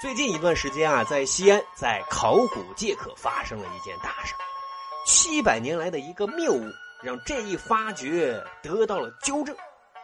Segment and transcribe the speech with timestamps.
[0.00, 4.34] 最近一段时间啊，在西安，在考古界可发生了一件大事
[5.04, 6.64] 七百年来的一个谬误，
[7.02, 9.54] 让这一发掘得到了纠正。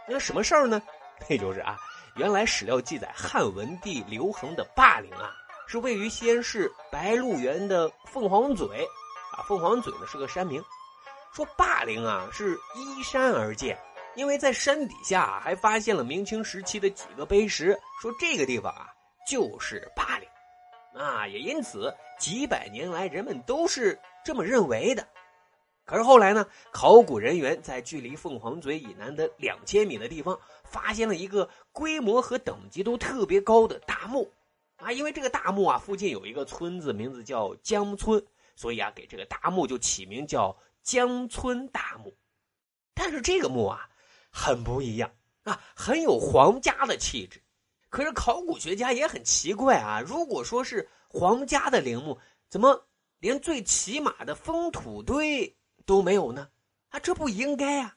[0.07, 0.83] 那什么事儿呢？
[1.31, 1.79] 那就是啊，
[2.15, 5.33] 原来史料记载汉文帝刘恒的霸陵啊，
[5.67, 8.87] 是位于西安市白鹿原的凤凰嘴
[9.33, 9.41] 啊。
[9.49, 10.63] 凤凰嘴呢是个山名，
[11.33, 13.79] 说霸陵啊是依山而建，
[14.15, 17.69] 因为在山底下还发现了明清时期的几个碑石，
[18.03, 18.93] 说这个地方啊。
[19.27, 20.29] 就是霸陵，
[21.03, 25.07] 啊，也因此几百年来人们都是这么认为的。
[25.85, 34.33] 可是后来呢，考古人员在距离凤凰嘴以南的两千米的地方，发现了一个规模和等级都特别高的大墓，
[34.77, 38.25] 啊，因为这个大墓啊附近有一个村子，名字叫江村，
[38.57, 42.17] 所以啊给这个大墓就起名叫江村大墓。
[42.95, 43.89] 但是这个墓啊
[44.31, 45.13] 很不一样
[45.45, 47.41] 啊，很有皇家的气质。
[47.89, 50.01] 可是考古学家也很奇怪啊！
[50.01, 52.19] 如果说是皇家的陵墓，
[52.49, 56.51] 怎么连最起码的封土堆都没有呢？
[56.89, 57.97] 啊，这不应该啊！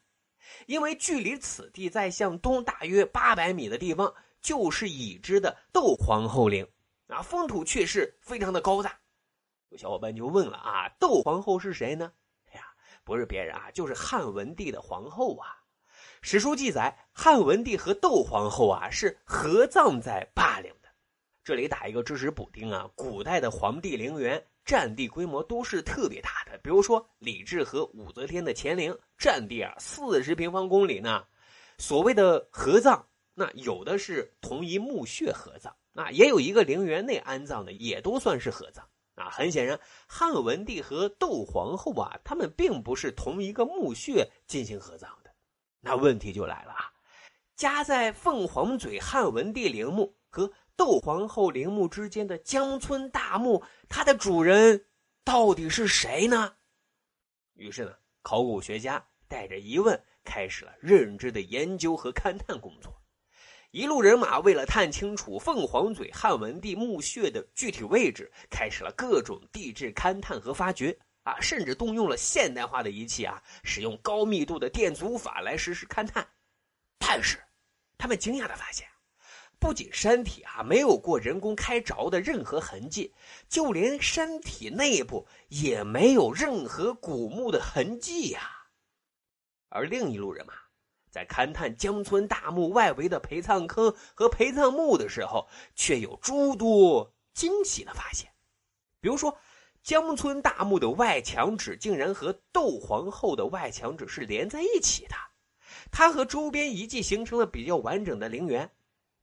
[0.68, 6.68] 因为距离此地再向东大约八百米的地方，就是已知的窦皇后陵
[7.08, 9.00] 啊，封土确实非常的高大。
[9.70, 12.12] 有小伙伴就问了啊，窦皇后是谁呢？
[12.52, 12.66] 哎呀，
[13.04, 15.59] 不是别人啊，就是汉文帝的皇后啊。
[16.22, 20.90] 史书记载，汉文帝和窦皇后啊是合葬在霸陵的。
[21.44, 26.58] 这里打一个知识补丁啊，古代的皇帝陵园占地规模都是特别大的。
[26.62, 31.24] 比如说李治和武则天的乾陵，占地啊四十平方公里呢。
[31.78, 33.02] 所谓的合葬，
[33.34, 38.86] 那有的是同一墓穴合葬，啊，也有一个陵园内安葬的，也都算是合葬。
[39.16, 45.10] 啊，很显然，汉文帝和窦皇后啊，他们并不是同一个墓穴进行合葬。
[45.82, 46.92] 那问题就来了啊！
[47.56, 54.86] 夹在凤凰嘴汉文帝陵墓和窦皇后陵墓之间的江村大墓，它的主人
[55.24, 56.56] 到底是谁呢？
[57.54, 63.02] 于是呢，考古学家带着疑问，开始了认知的研究和勘探工作。
[63.72, 70.98] 一路人马为了探清楚凤凰嘴汉文帝墓穴的具体位置，开始了各种地质勘探和发掘。
[71.30, 76.28] 啊，甚至动用了现代化的仪器啊，使用高密度的电阻法来实施勘探。
[76.98, 77.38] 但是，
[77.98, 78.88] 他们惊讶的发现，
[79.60, 83.14] 不仅山体啊没有过人工开凿的任何痕迹，
[83.48, 88.42] 就连山体内部也没有任何古墓的痕迹呀。
[89.70, 90.54] 而另一路人马
[91.12, 98.28] 在勘探江村大墓外围的陪葬坑和陪葬墓的时候，却有诸多惊喜的发现，
[99.00, 99.38] 比如说。
[99.82, 105.16] 江村大墓的外墙纸竟然和窦皇后的外墙纸是连在一起的，
[105.90, 108.70] 它和周边遗迹形成了比较完整的陵园，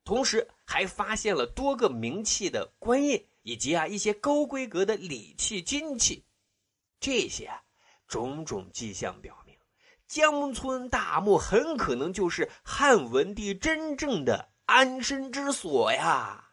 [0.05, 6.25] 同时还发现了多个名器的官印，以及啊一些高规格的礼器金器，
[6.99, 7.51] 这些
[8.09, 9.55] 种种迹象表明，
[10.09, 16.46] 江村大墓很可能就是汉文帝真正的安身之所呀。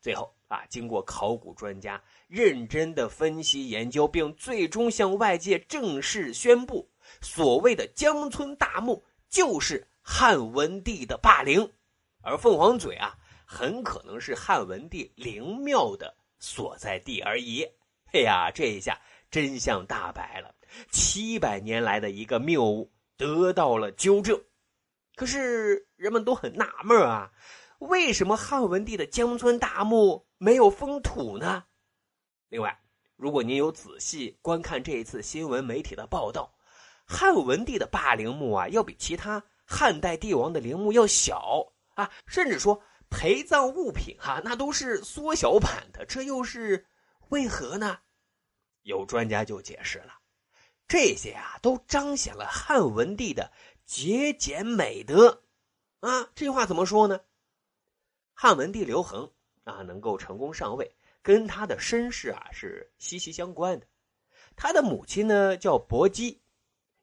[0.00, 6.90] 最后啊，经过考古专家认真的分析研究，并最终向外界正式宣布，
[7.20, 11.70] 所谓的江村大墓就是汉文帝的霸陵，
[12.22, 17.62] 而凤凰嘴啊，很可能是汉文帝陵庙的所在地而已。
[18.12, 18.98] 哎呀，这一下
[19.30, 20.54] 真相大白了，
[20.90, 24.42] 七百年来的一个谬误得到了纠正。
[25.14, 27.30] 可是人们都很纳闷啊。
[27.80, 31.64] 为什么汉文帝的江村大墓没有封土呢？
[32.48, 32.78] 另外，
[33.16, 36.54] 如果您有仔细观看这一次新闻媒体的报道，
[37.06, 46.86] 汉文帝的霸陵墓啊，要比其他汉代帝王的陵墓要小啊，甚至说陪葬物品哈，那都是缩小版的，这又是
[47.30, 47.98] 为何呢？
[48.82, 50.12] 有专家就解释了，
[50.86, 53.50] 这些啊，都彰显了汉文帝的
[53.86, 55.44] 节俭美德
[56.00, 56.28] 啊。
[56.34, 57.20] 这句话怎么说呢？
[58.42, 59.30] 汉文帝刘恒
[59.64, 60.90] 啊，能够成功上位，
[61.20, 63.86] 跟他的身世啊是息息相关的。
[64.56, 66.40] 他的母亲呢叫薄姬，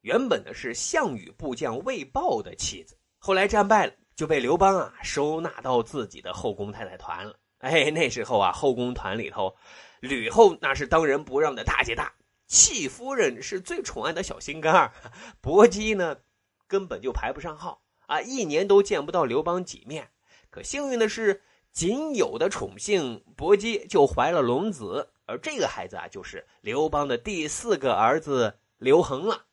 [0.02, 7.38] 原本呢是项羽部将魏豹的妻子，后来战败了，就被刘邦啊收纳到自己的后宫太太团了。
[7.60, 9.56] 哎，那时候啊，后宫团里头，
[10.00, 12.12] 吕后那是当仁不让的大姐大，
[12.48, 14.92] 戚夫人是最宠爱的小心肝儿，
[15.40, 16.18] 薄姬呢
[16.68, 20.10] 根本就排不上号啊，一年都见不到刘邦几面。
[20.50, 29.46] 可幸运的是，仅有的宠幸薄姬就怀了龙子，而这个孩子啊，就是刘邦的第四个儿子刘恒了。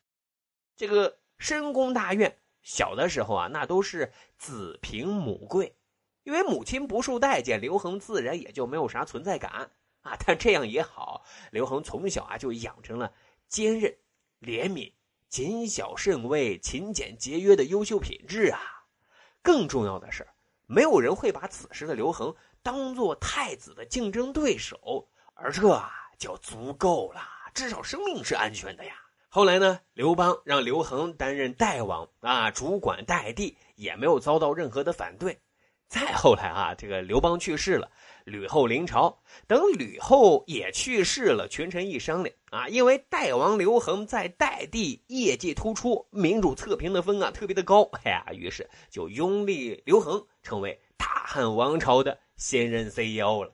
[0.77, 5.77] 这个深宫大院，小的时候啊，那都是子凭母贵，
[6.23, 9.71] 因为母亲不受待见，刘恒自然也就没有啥存在感
[10.03, 10.17] 啊。
[10.25, 13.13] 但这样也好，刘恒从小啊就养成了
[13.49, 13.95] 坚韧、
[14.41, 14.93] 怜悯、
[15.29, 18.61] 谨小慎微、勤俭节约的优秀品质啊。
[19.43, 20.27] 更重要的是，
[20.67, 25.83] 没有人会把此时的刘恒当做太子的竞争对手，而这
[26.19, 27.21] 就足够了，
[27.55, 28.95] 至少生命是安全的呀。
[29.29, 35.41] 后来呢，刘邦让刘恒担任代王啊，主管代地，也没有遭到任何的反对。
[35.89, 37.89] 再后来啊，这个刘邦去世了，
[38.25, 39.17] 吕后临朝。
[39.47, 53.53] 等吕后也去世了，群臣一商量啊，因为代王刘恒在代地业绩突出，民主测评的分啊特别的高，哎呀，于是就拥立刘恒成为大汉王朝的现任 CEO 了。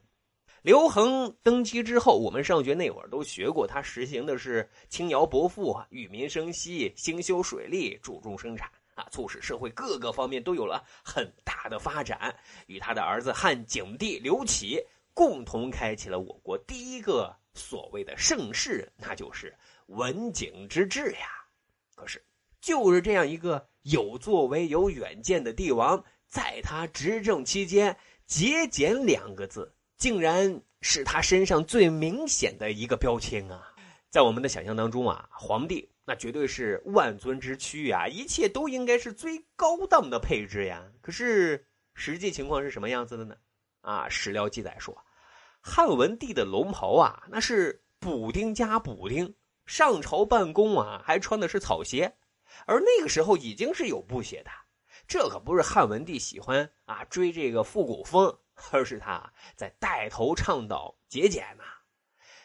[0.62, 8.71] 刘恒登基之后，我们上学那会儿都学过，他实行的是轻徭薄赋啊，与民生息，兴修水利，注重生产。
[9.11, 12.35] 促使社会各个方面都有了很大的发展，
[12.67, 14.81] 与他的儿子汉景帝刘启
[15.14, 19.55] 共同开启了我国第一个所谓的盛世，那就是
[19.87, 21.29] 文景之治呀。
[21.97, 22.25] 可是，
[22.61, 33.75] 就是这样一个有作为、有远见的帝王，在他执政期间，“节俭”两个字竟然是他身上最明显的一个标签啊！
[34.08, 35.90] 在我们的想象当中啊，皇帝。
[36.11, 40.83] 那绝对是万尊之躯呀，一切都应该是最高档的配置呀。
[41.01, 41.65] 可是
[41.95, 43.37] 实际情况是什么样子的呢？
[43.81, 45.05] 啊，史料记载说，
[45.61, 49.33] 汉文帝的龙袍啊，那是补丁加补丁，
[49.67, 52.13] 上朝办公啊还穿的是草鞋，
[52.67, 54.51] 而那个时候已经是有布鞋的。
[55.06, 58.37] 这可不是汉文帝喜欢啊追这个复古风，
[58.73, 61.63] 而是他在带头倡导节俭呐。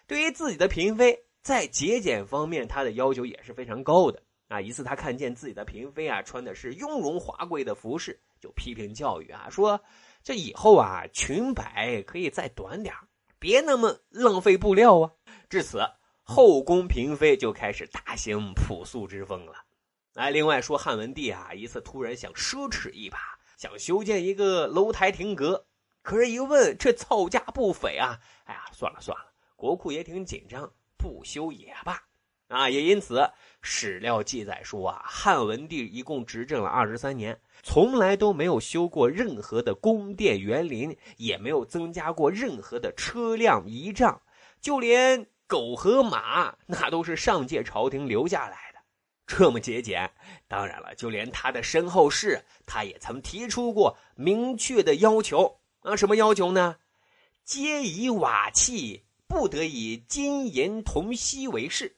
[0.06, 1.25] 对于自己的嫔妃。
[1.46, 4.60] 在节俭方面，他的要求也是非常高的啊！
[4.60, 9.80] 一次，他看见自己的嫔妃啊穿的是雍容华贵的服饰，就批评教育啊，说
[10.24, 12.96] 这以后啊裙摆可以再短点
[13.38, 15.12] 别那么浪费布料啊！
[15.48, 15.88] 至此，
[16.24, 19.54] 后宫嫔妃就开始大行朴素之风了。
[20.16, 23.20] 哎，另外说，汉文帝啊一次突然想奢侈一把，
[23.56, 25.64] 想修建一个楼台亭阁，
[26.02, 28.20] 可是，一问这造价不菲啊！
[28.46, 29.26] 哎呀，算了算了，
[29.56, 30.74] 国库也挺紧张。
[30.98, 32.02] 不修也罢，
[32.48, 33.30] 啊，也因此
[33.62, 44.22] 史料记载说啊，汉文帝一共执政了二十三年，从来都没有修过任何的宫殿园林，也没有增加过任何的车辆仪仗，
[44.62, 48.80] 就连狗和马那都是上届朝廷留下来的，
[49.28, 50.10] 这么节俭。
[50.48, 56.78] 当然了，就连他的身后事，他也曾提出过明确的要求啊，什么要求呢？
[57.44, 59.05] 皆以瓦器。
[59.28, 61.98] 不得以金银铜锡为事，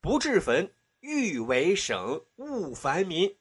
[0.00, 3.36] 不置坟，欲为省，勿烦民。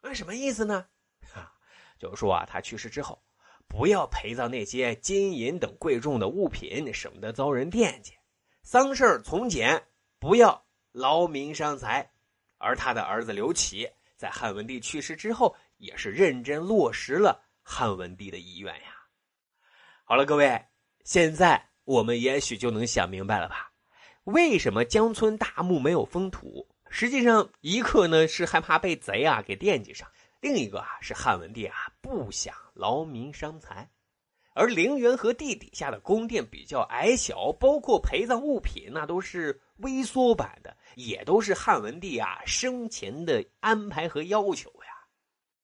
[0.00, 0.86] 啊，什么意思呢？
[1.34, 1.52] 啊，
[1.98, 3.22] 就是说啊，他去世之后，
[3.68, 8.12] 不要陪葬那些金银等贵重的物品，省得遭人惦记。
[8.62, 9.86] 丧事从简，
[10.18, 12.10] 不要劳民伤财。
[12.56, 18.96] 而他的儿子刘启，在汉文帝去世之后，也是认真落实了汉文帝的遗愿呀。
[20.04, 20.66] 好了，各位，
[21.04, 21.69] 现在。
[21.90, 23.72] 我们也许就能想明白了吧？
[24.22, 26.68] 为什么江村大墓没有封土？
[26.88, 30.08] 实际上，一个呢是害怕被贼啊给惦记上，
[30.40, 33.90] 另一个啊是汉文帝啊不想劳民伤财。
[34.54, 44.94] 而陵园和地底下的宫殿比较矮小，包括陪葬物品那都是微缩版的，也都是汉文帝啊生前的安排和要求呀。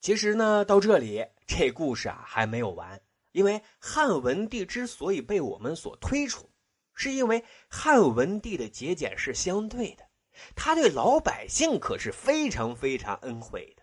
[0.00, 3.00] 其实呢，到这里这故事啊还没有完。
[3.37, 6.49] 因为汉文帝之所以被我们所推崇，
[6.95, 10.09] 是因为汉文帝的节俭是相对的，
[10.55, 13.83] 他对老百姓可是非常非常恩惠的。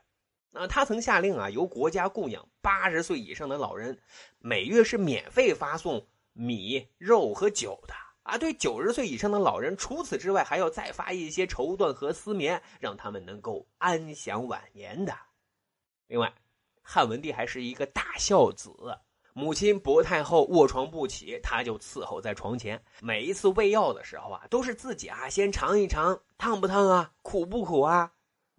[0.50, 3.96] 那他曾下令啊，由国家供养八十岁以上的老人，
[4.40, 7.94] 每月是免费发送米、肉和酒的
[8.24, 8.36] 啊。
[8.40, 15.16] 对九十岁以上的老人，除此之外还要再发一些绸缎和丝棉，让他们能够安享晚年的。
[16.08, 16.34] 另外，
[16.82, 18.72] 汉文帝还是一个大孝子。
[19.34, 22.82] 母亲薄太后卧床不起，他就伺候在床前。
[23.02, 28.14] 每一次喂药的时候啊，都是自己啊先尝一尝，烫不烫啊，苦不苦啊？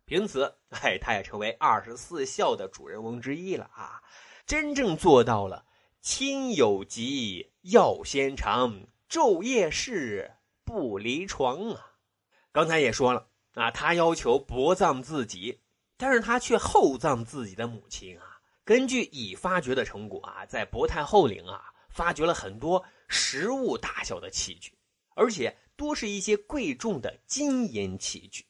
[0.05, 4.03] 凭此，哎，他也成为二十四孝的主人翁之一了啊！
[4.47, 5.65] 真正做到了
[6.03, 10.31] 亲有疾，药先尝，昼夜侍
[10.65, 11.93] 不离床啊！
[12.53, 15.61] 刚才也说了啊，他要求薄葬自己，
[15.97, 18.34] 但是他却厚葬自己的母亲啊！
[18.65, 24.73] 根据已发掘的成果啊，在博太后陵啊，发掘了很多实物大小的器具，
[25.15, 28.45] 而且多是一些贵重的金银器具，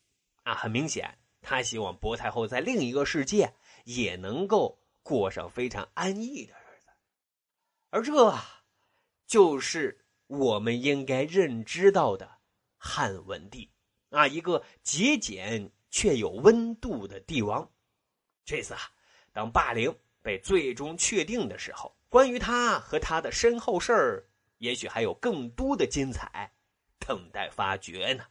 [0.45, 3.53] 啊，很明显，他希望博太后在另一个世界
[3.85, 6.89] 也能够过上非常安逸的日子。
[7.91, 8.39] 而这，
[9.27, 12.39] 就是我们应该认知到的
[12.77, 13.69] 汉文帝
[14.11, 17.69] 啊，一个节俭却有温度的帝王。
[18.45, 18.81] 这次啊，
[19.33, 19.93] 当霸陵
[20.25, 24.25] 被最终确定的时候，关于他和他的身后事儿，
[24.57, 26.51] 也许还有更多的精彩
[26.99, 28.25] 等待发掘呢。